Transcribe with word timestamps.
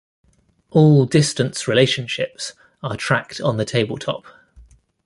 All 0.71 1.05
distance 1.05 1.67
relationships 1.67 2.53
are 2.81 2.97
tracked 2.97 3.39
on 3.39 3.57
the 3.57 3.65
tabletop. 3.65 4.25